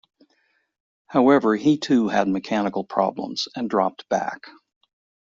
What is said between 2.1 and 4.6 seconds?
mechanical problems, and dropped back.